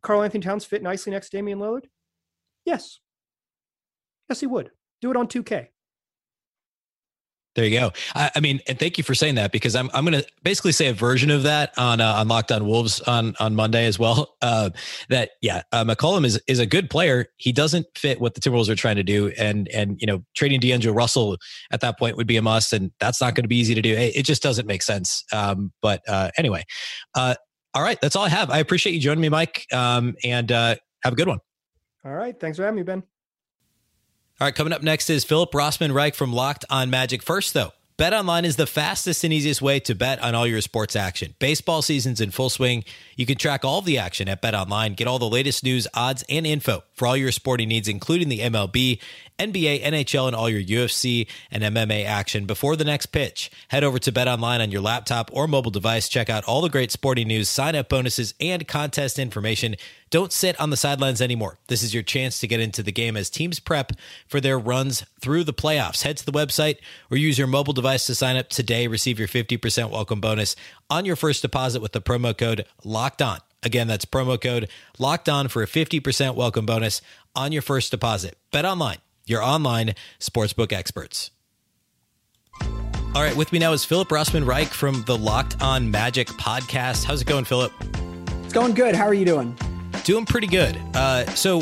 [0.03, 1.85] Karl-Anthony Towns fit nicely next to Damian Lillard?
[2.65, 2.99] Yes.
[4.29, 4.71] Yes, he would.
[5.01, 5.67] Do it on 2K.
[7.55, 7.91] There you go.
[8.13, 10.73] I, I, mean, and thank you for saying that because I'm I'm going to basically
[10.73, 13.97] say a version of that on uh, on Locked On Wolves on on Monday as
[13.97, 14.33] well.
[14.45, 14.69] Uh,
[15.09, 17.25] that yeah, uh, McCollum is is a good player.
[17.37, 20.59] He doesn't fit what the Timberwolves are trying to do, and and you know trading
[20.59, 21.37] D'Angelo Russell
[21.71, 23.81] at that point would be a must, and that's not going to be easy to
[23.81, 23.93] do.
[23.93, 25.23] It, it, just doesn't make sense.
[25.33, 26.63] Um, but uh, anyway,
[27.15, 27.35] uh,
[27.73, 28.51] all right, that's all I have.
[28.51, 31.39] I appreciate you joining me, Mike, um, and uh, have a good one.
[32.05, 33.01] All right, thanks for having me, Ben.
[34.37, 37.23] All right, coming up next is Philip Rossman Reich from Locked on Magic.
[37.23, 40.59] First, though, Bet Online is the fastest and easiest way to bet on all your
[40.59, 41.33] sports action.
[41.39, 42.83] Baseball season's in full swing.
[43.15, 44.93] You can track all the action at Bet Online.
[44.93, 48.39] Get all the latest news, odds, and info for all your sporting needs, including the
[48.39, 48.99] MLB,
[49.39, 53.51] NBA, NHL, and all your UFC and MMA action before the next pitch.
[53.67, 56.07] Head over to Bet Online on your laptop or mobile device.
[56.07, 59.75] Check out all the great sporting news, sign up bonuses, and contest information.
[60.09, 61.57] Don't sit on the sidelines anymore.
[61.67, 63.91] This is your chance to get into the game as teams prep
[64.27, 66.03] for their runs through the playoffs.
[66.03, 66.77] Head to the website
[67.11, 68.87] or use your mobile device to sign up today.
[68.87, 70.55] Receive your 50% welcome bonus
[70.89, 73.39] on your first deposit with the promo code LOCKED ON.
[73.63, 74.69] Again, that's promo code
[74.99, 77.01] LOCKED ON for a 50% welcome bonus
[77.35, 78.37] on your first deposit.
[78.51, 81.31] Bet online your online sportsbook experts.
[83.15, 87.05] All right, with me now is Philip Rossman Reich from the Locked On Magic podcast.
[87.05, 87.71] How's it going, Philip?
[88.43, 88.93] It's going good.
[88.93, 89.57] How are you doing?
[90.03, 90.77] Doing pretty good.
[90.93, 91.61] Uh, so,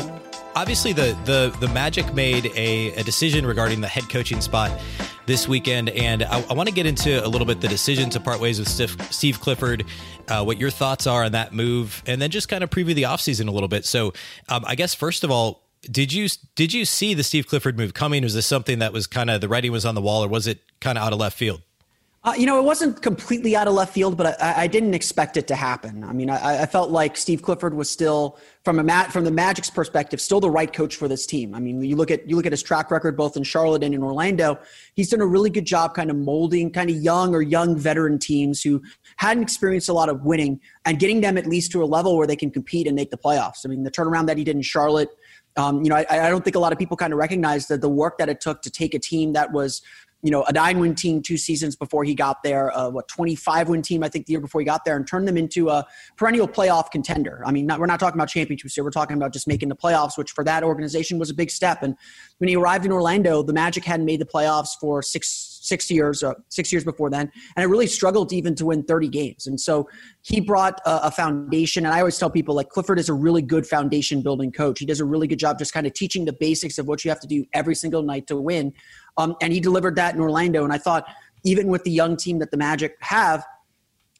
[0.56, 4.78] obviously, the the the Magic made a, a decision regarding the head coaching spot
[5.26, 8.20] this weekend, and I, I want to get into a little bit the decision to
[8.20, 9.84] part ways with Steve, Steve Clifford,
[10.28, 13.04] uh, what your thoughts are on that move, and then just kind of preview the
[13.04, 13.84] offseason a little bit.
[13.84, 14.12] So,
[14.48, 17.94] um, I guess first of all, did you did you see the Steve Clifford move
[17.94, 18.22] coming?
[18.22, 20.46] Was this something that was kind of the writing was on the wall, or was
[20.46, 21.62] it kind of out of left field?
[22.24, 25.36] Uh, you know, it wasn't completely out of left field, but I, I didn't expect
[25.36, 26.02] it to happen.
[26.02, 29.30] I mean, I, I, felt like Steve Clifford was still, from a mat, from the
[29.30, 31.54] Magic's perspective, still the right coach for this team.
[31.54, 33.94] I mean, you look at you look at his track record both in Charlotte and
[33.94, 34.58] in Orlando.
[34.94, 38.18] He's done a really good job, kind of molding kind of young or young veteran
[38.18, 38.82] teams who
[39.18, 42.26] hadn't experienced a lot of winning and getting them at least to a level where
[42.26, 43.66] they can compete and make the playoffs.
[43.66, 45.10] I mean, the turnaround that he did in Charlotte
[45.56, 47.80] um, you know, I, I, don't think a lot of people kind of recognize that
[47.80, 49.82] the work that it took to take a team that was,
[50.22, 53.68] you know, a nine win team two seasons before he got there, uh, what, 25
[53.68, 55.86] win team, I think, the year before he got there, and turn them into a
[56.16, 57.42] perennial playoff contender.
[57.46, 58.82] I mean, not, we're not talking about championships here.
[58.82, 61.82] We're talking about just making the playoffs, which for that organization was a big step.
[61.82, 61.94] And
[62.38, 66.22] when he arrived in Orlando, the Magic hadn't made the playoffs for six six years,
[66.22, 69.46] uh, six years before then, and it really struggled even to win 30 games.
[69.46, 69.88] And so
[70.22, 71.86] he brought a, a, foundation.
[71.86, 74.78] And I always tell people like Clifford is a really good foundation building coach.
[74.78, 77.10] He does a really good job just kind of teaching the basics of what you
[77.10, 78.72] have to do every single night to win.
[79.16, 80.64] Um, and he delivered that in Orlando.
[80.64, 81.06] And I thought
[81.44, 83.44] even with the young team that the Magic have,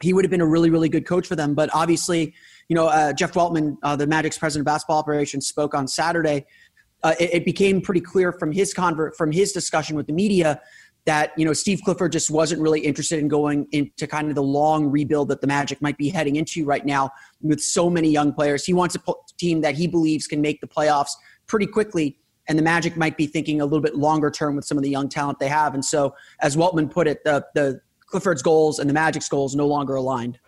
[0.00, 1.54] he would have been a really, really good coach for them.
[1.54, 2.35] But obviously,
[2.68, 6.46] you know, uh, Jeff Weltman, uh, the Magic's president of basketball operations, spoke on Saturday.
[7.02, 10.59] Uh, it, became pretty clear from his convert from his discussion with the media
[11.07, 14.43] that you know Steve Clifford just wasn't really interested in going into kind of the
[14.43, 17.11] long rebuild that the Magic might be heading into right now
[17.43, 18.64] with so many young players.
[18.64, 19.01] He wants a
[19.38, 21.11] team that he believes can make the playoffs
[21.47, 24.79] pretty quickly, and the Magic might be thinking a little bit longer term with some
[24.79, 25.75] of the young talent they have.
[25.75, 29.67] And so, as Weltman put it, the the Clifford's goals and the Magic's goals no
[29.67, 30.38] longer aligned.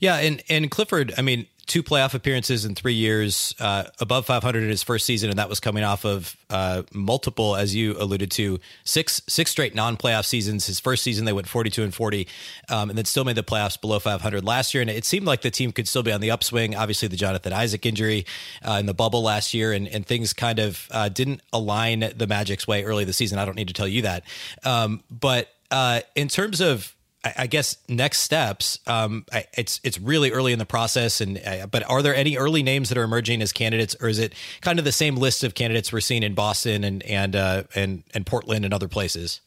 [0.00, 4.62] Yeah, and and Clifford, I mean, two playoff appearances in three years, uh, above 500
[4.62, 8.30] in his first season, and that was coming off of uh, multiple, as you alluded
[8.32, 10.66] to, six six straight non-playoff seasons.
[10.66, 12.28] His first season they went 42 and 40,
[12.68, 14.80] um, and then still made the playoffs below 500 last year.
[14.80, 16.74] And it seemed like the team could still be on the upswing.
[16.74, 18.26] Obviously, the Jonathan Isaac injury
[18.62, 22.26] uh, in the bubble last year, and, and things kind of uh, didn't align the
[22.26, 23.38] Magic's way early this season.
[23.38, 24.24] I don't need to tell you that,
[24.64, 26.94] um, but uh, in terms of
[27.36, 28.78] I guess next steps.
[28.86, 29.24] Um,
[29.56, 32.90] it's it's really early in the process, and uh, but are there any early names
[32.90, 35.92] that are emerging as candidates, or is it kind of the same list of candidates
[35.92, 39.40] we're seeing in Boston and and uh, and and Portland and other places?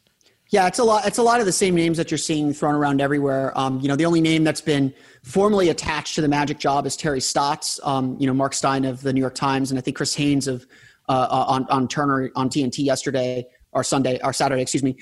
[0.49, 1.05] Yeah, it's a lot.
[1.05, 3.57] It's a lot of the same names that you're seeing thrown around everywhere.
[3.57, 6.95] Um, you know, the only name that's been formally attached to the Magic job is
[6.95, 7.79] Terry Stotts.
[7.83, 10.47] Um, you know, Marc Stein of the New York Times, and I think Chris Haynes
[10.47, 10.65] of
[11.09, 14.97] uh, on on Turner on TNT yesterday or Sunday or Saturday, excuse me.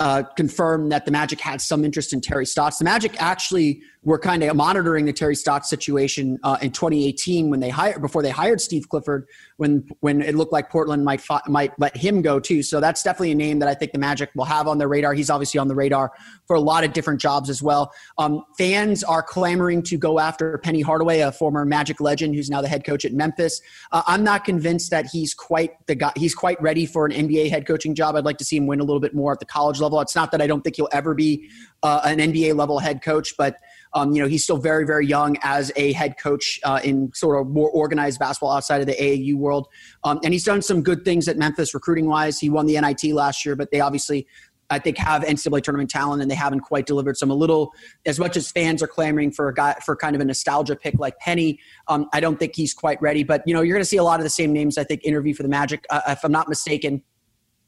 [0.00, 2.78] Uh, confirmed that the Magic had some interest in Terry Stotts.
[2.78, 7.60] The Magic actually were kind of monitoring the Terry Stotts situation uh, in 2018 when
[7.60, 11.72] they hired before they hired Steve Clifford when when it looked like Portland might might
[11.78, 12.62] let him go too.
[12.62, 15.14] So that's definitely a name that I think the Magic will have on their radar.
[15.14, 16.12] He's obviously on the radar
[16.46, 17.92] for a lot of different jobs as well.
[18.18, 22.62] Um, fans are clamoring to go after Penny Hardaway, a former Magic legend who's now
[22.62, 23.60] the head coach at Memphis.
[23.90, 26.12] Uh, I'm not convinced that he's quite the guy.
[26.16, 28.14] He's quite ready for an NBA head coaching job.
[28.14, 30.00] I'd like to see him win a little bit more at the college level.
[30.00, 31.50] It's not that I don't think he'll ever be
[31.82, 33.56] uh, an NBA level head coach, but
[33.94, 37.40] um, you know, he's still very, very young as a head coach uh, in sort
[37.40, 39.68] of more organized basketball outside of the AAU world.
[40.04, 42.38] Um, and he's done some good things at Memphis recruiting wise.
[42.38, 44.26] He won the NIT last year, but they obviously
[44.70, 47.16] I think have NCAA tournament talent and they haven't quite delivered.
[47.16, 47.72] Some a little
[48.04, 50.98] as much as fans are clamoring for a guy for kind of a nostalgia pick
[50.98, 51.58] like Penny.
[51.88, 53.22] Um, I don't think he's quite ready.
[53.22, 54.76] But you know, you're going to see a lot of the same names.
[54.76, 55.84] I think interview for the Magic.
[55.88, 57.02] Uh, if I'm not mistaken,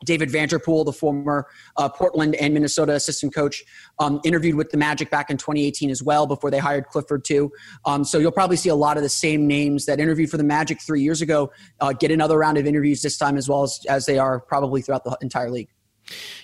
[0.05, 3.63] David Vanterpool, the former uh, Portland and Minnesota assistant coach,
[3.99, 7.53] um, interviewed with the Magic back in 2018 as well before they hired Clifford too.
[7.85, 10.45] Um, so you'll probably see a lot of the same names that interviewed for the
[10.45, 13.81] Magic three years ago uh, get another round of interviews this time as well as,
[13.89, 15.69] as they are probably throughout the entire league.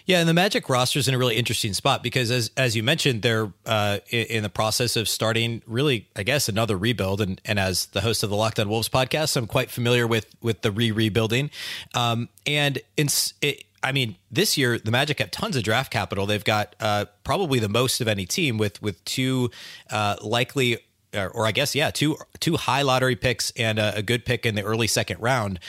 [0.04, 2.82] Yeah, and the Magic roster is in a really interesting spot because, as as you
[2.82, 7.20] mentioned, they're uh, in the process of starting really, I guess, another rebuild.
[7.20, 10.26] And and as the host of the Locked On Wolves podcast, I'm quite familiar with
[10.40, 11.50] with the re rebuilding.
[11.94, 13.08] Um, and in,
[13.42, 16.26] it, I mean, this year the Magic have tons of draft capital.
[16.26, 19.50] They've got uh, probably the most of any team with with two
[19.90, 20.78] uh, likely
[21.14, 24.54] or, I guess yeah, two two high lottery picks and a, a, good pick in
[24.54, 25.60] the early second round.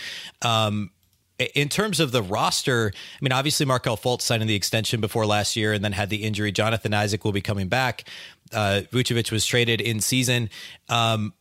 [0.41, 0.91] Um,
[1.39, 5.55] in terms of the roster, I mean, obviously Markelle Fultz signing the extension before last
[5.55, 6.51] year and then had the injury.
[6.51, 8.05] Jonathan Isaac will be coming back.
[8.53, 10.49] Uh, Vucevic was traded in season.
[10.89, 11.33] Um,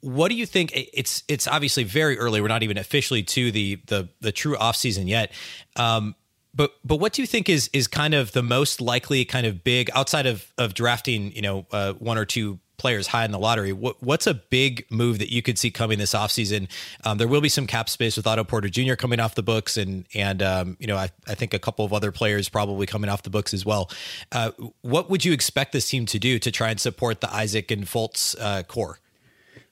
[0.00, 0.72] what do you think?
[0.74, 2.40] It's it's obviously very early.
[2.40, 5.32] We're not even officially to the the the true off season yet.
[5.76, 6.14] Um,
[6.54, 9.64] but but what do you think is is kind of the most likely kind of
[9.64, 13.38] big outside of of drafting you know uh, one or two players high in the
[13.38, 13.72] lottery.
[13.72, 16.68] What, what's a big move that you could see coming this offseason?
[17.04, 18.94] Um, there will be some cap space with Otto Porter Jr.
[18.94, 21.92] coming off the books, and and um, you know I, I think a couple of
[21.92, 23.90] other players probably coming off the books as well.
[24.30, 27.70] Uh, what would you expect this team to do to try and support the Isaac
[27.70, 28.98] and Fultz uh, core?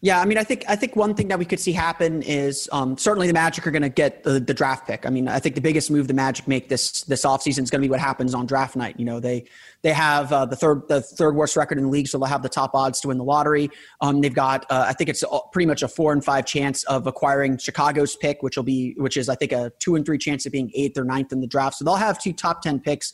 [0.03, 2.71] Yeah, I mean, I think I think one thing that we could see happen is
[2.73, 5.05] um, certainly the Magic are going to get the, the, draft pick.
[5.05, 7.83] I mean, I think the biggest move the Magic make this this offseason is going
[7.83, 8.99] to be what happens on draft night.
[8.99, 9.45] You know, they
[9.83, 12.43] they have uh, the third the third worst record in the league, so they'll have
[12.43, 13.71] the top odds to win the lottery.
[14.01, 17.07] Um, they've got uh, I think it's pretty much a four and five chance of
[17.07, 20.47] acquiring Chicago's pick, which will be which is I think a two and three chance
[20.47, 21.77] of being eighth or ninth in the draft.
[21.77, 23.13] So they'll have two top ten picks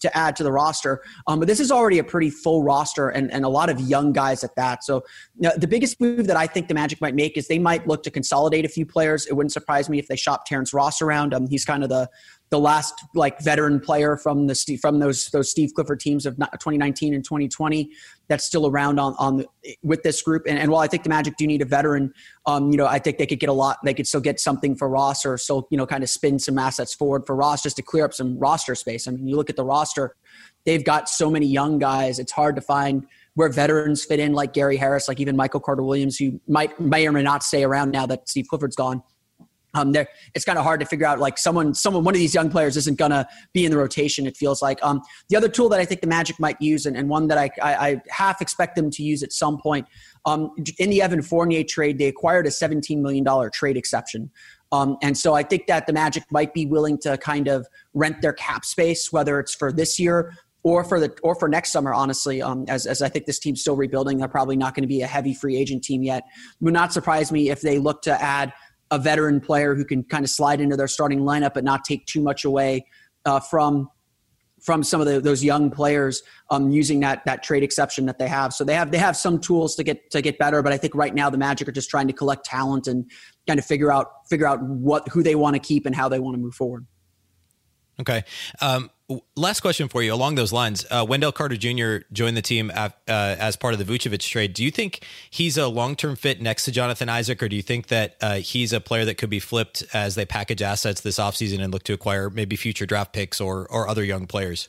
[0.00, 1.02] to add to the roster.
[1.26, 4.12] Um, but this is already a pretty full roster and, and a lot of young
[4.12, 4.84] guys at that.
[4.84, 5.04] So
[5.38, 7.86] you know, the biggest move that I think the Magic might make is they might
[7.86, 9.26] look to consolidate a few players.
[9.26, 11.34] It wouldn't surprise me if they shop Terrence Ross around.
[11.34, 12.08] Um, he's kind of the
[12.50, 17.14] the last like veteran player from the from those those Steve Clifford teams of 2019
[17.14, 17.90] and 2020
[18.28, 19.44] that's still around on on
[19.82, 20.44] with this group.
[20.46, 22.12] And, and while I think the Magic do need a veteran,
[22.46, 23.78] um, you know, I think they could get a lot.
[23.84, 26.58] They could still get something for Ross, or still you know kind of spin some
[26.58, 29.08] assets forward for Ross just to clear up some roster space.
[29.08, 30.14] I mean, you look at the roster;
[30.64, 32.18] they've got so many young guys.
[32.18, 35.82] It's hard to find where veterans fit in, like Gary Harris, like even Michael Carter
[35.82, 39.02] Williams, who might may or may not stay around now that Steve Clifford's gone
[39.74, 42.34] um, there it's kind of hard to figure out like someone someone one of these
[42.34, 44.78] young players isn't gonna be in the rotation it feels like.
[44.82, 47.38] Um, the other tool that i think the magic might use and, and one that
[47.38, 49.86] I, I, I, half expect them to use at some point
[50.24, 54.30] um, in the evan fournier trade they acquired a $17 million trade exception.
[54.70, 58.22] Um, and so i think that the magic might be willing to kind of rent
[58.22, 61.94] their cap space whether it's for this year or for the or for next summer,
[61.94, 64.88] honestly, um, as, as I think this team's still rebuilding, they're probably not going to
[64.88, 66.24] be a heavy free agent team yet.
[66.60, 68.52] Would not surprise me if they look to add
[68.90, 72.06] a veteran player who can kind of slide into their starting lineup but not take
[72.06, 72.86] too much away
[73.24, 73.88] uh, from
[74.62, 78.28] from some of the, those young players um, using that that trade exception that they
[78.28, 78.52] have.
[78.52, 80.94] So they have they have some tools to get to get better, but I think
[80.94, 83.10] right now the Magic are just trying to collect talent and
[83.46, 86.18] kind of figure out figure out what who they want to keep and how they
[86.18, 86.86] want to move forward.
[88.00, 88.22] Okay.
[88.60, 88.90] Um,
[89.34, 90.86] last question for you along those lines.
[90.90, 92.04] Uh, Wendell Carter Jr.
[92.12, 94.52] joined the team uh, as part of the Vucevic trade.
[94.52, 97.62] Do you think he's a long term fit next to Jonathan Isaac, or do you
[97.62, 101.18] think that uh, he's a player that could be flipped as they package assets this
[101.18, 104.68] offseason and look to acquire maybe future draft picks or, or other young players?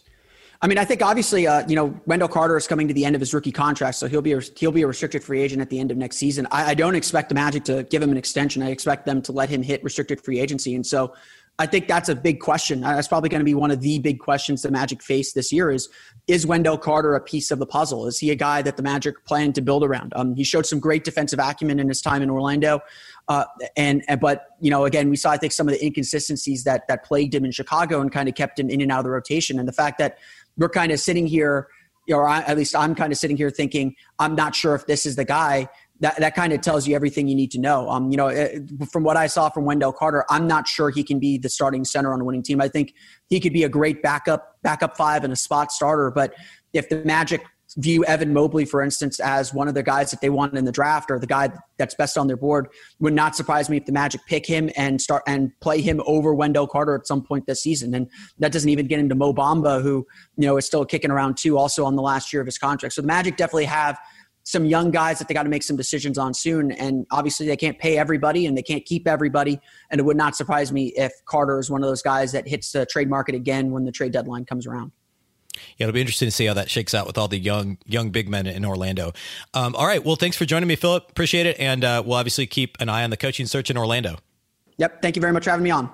[0.61, 3.15] I mean, I think obviously, uh, you know, Wendell Carter is coming to the end
[3.15, 5.69] of his rookie contract, so he'll be a, he'll be a restricted free agent at
[5.69, 6.47] the end of next season.
[6.51, 8.61] I, I don't expect the Magic to give him an extension.
[8.61, 11.13] I expect them to let him hit restricted free agency, and so
[11.59, 12.79] I think that's a big question.
[12.79, 15.69] That's probably going to be one of the big questions the Magic face this year
[15.69, 15.89] is
[16.27, 18.07] is Wendell Carter a piece of the puzzle?
[18.07, 20.13] Is he a guy that the Magic plan to build around?
[20.15, 22.79] Um, he showed some great defensive acumen in his time in Orlando.
[23.27, 23.43] Uh,
[23.75, 26.87] and, and but you know, again, we saw I think some of the inconsistencies that
[26.87, 29.11] that plagued him in Chicago and kind of kept him in and out of the
[29.11, 29.59] rotation.
[29.59, 30.17] And the fact that
[30.57, 31.67] we're kind of sitting here,
[32.09, 35.05] or I, at least I'm kind of sitting here thinking I'm not sure if this
[35.05, 35.67] is the guy.
[36.01, 37.89] That, that kind of tells you everything you need to know.
[37.89, 38.59] Um, you know, eh,
[38.91, 41.83] from what I saw from Wendell Carter, I'm not sure he can be the starting
[41.83, 42.61] center on a winning team.
[42.61, 42.93] I think
[43.29, 46.09] he could be a great backup, backup five and a spot starter.
[46.09, 46.33] But
[46.73, 47.41] if the Magic
[47.77, 50.71] view Evan Mobley, for instance, as one of the guys that they want in the
[50.71, 52.67] draft or the guy that's best on their board.
[52.99, 56.33] Would not surprise me if the Magic pick him and start and play him over
[56.33, 57.93] Wendell Carter at some point this season.
[57.93, 60.05] And that doesn't even get into Mo Bamba, who
[60.37, 62.95] you know is still kicking around too, also on the last year of his contract.
[62.95, 63.99] So the Magic definitely have
[64.49, 66.71] some young guys that they got to make some decisions on soon.
[66.71, 69.59] And obviously, they can't pay everybody and they can't keep everybody.
[69.91, 72.71] And it would not surprise me if Carter is one of those guys that hits
[72.71, 74.91] the trade market again when the trade deadline comes around.
[75.77, 78.09] Yeah, it'll be interesting to see how that shakes out with all the young young
[78.09, 79.13] big men in Orlando.
[79.53, 81.09] Um, all right, well, thanks for joining me, Philip.
[81.09, 84.17] Appreciate it, and uh, we'll obviously keep an eye on the coaching search in Orlando.
[84.77, 85.91] Yep, thank you very much for having me on.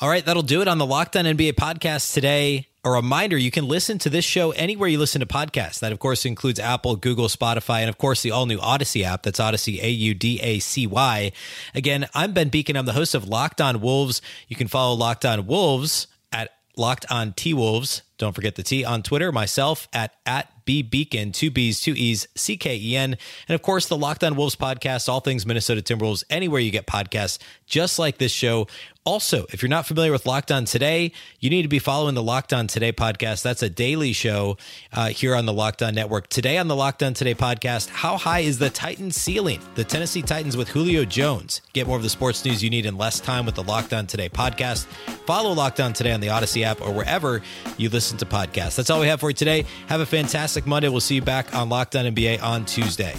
[0.00, 2.68] All right, that'll do it on the Locked On NBA podcast today.
[2.84, 5.78] A reminder you can listen to this show anywhere you listen to podcasts.
[5.78, 9.22] That, of course, includes Apple, Google, Spotify, and, of course, the all new Audacy app.
[9.22, 11.30] That's Audacy, A U D A C Y.
[11.76, 12.76] Again, I'm Ben Beecken.
[12.76, 14.20] I'm the host of Locked On Wolves.
[14.48, 18.02] You can follow Locked On Wolves at Locked on T Wolves.
[18.22, 19.32] Don't forget the T on Twitter.
[19.32, 23.16] Myself at at B Beecken, two B's, two E's, C K E N,
[23.48, 25.08] and of course the Locked On Wolves podcast.
[25.08, 26.22] All things Minnesota Timberwolves.
[26.30, 28.68] Anywhere you get podcasts, just like this show.
[29.04, 31.10] Also, if you're not familiar with Locked On Today,
[31.40, 33.42] you need to be following the Locked On Today podcast.
[33.42, 34.56] That's a daily show
[34.92, 36.28] uh, here on the Locked On Network.
[36.28, 39.60] Today on the Locked On Today podcast, how high is the Titans ceiling?
[39.74, 41.62] The Tennessee Titans with Julio Jones.
[41.72, 44.06] Get more of the sports news you need in less time with the Locked On
[44.06, 44.84] Today podcast.
[45.26, 47.42] Follow Locked On Today on the Audacy app or wherever
[47.78, 48.76] you listen to podcasts.
[48.76, 49.64] That's all we have for you today.
[49.88, 50.88] Have a fantastic Monday.
[50.88, 53.14] We'll see you back on Locked On NBA on Tuesday.